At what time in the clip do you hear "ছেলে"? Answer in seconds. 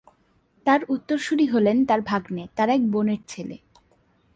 3.27-3.57